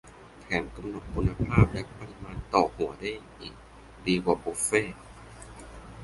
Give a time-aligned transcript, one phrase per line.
[0.41, 3.55] -แถมกำหนดคุณภาพและปริมาณต่อหัวได้อีก
[4.07, 4.97] ดีกว่าบุฟเฟต์